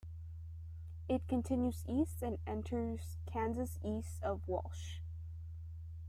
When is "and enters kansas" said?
2.23-3.77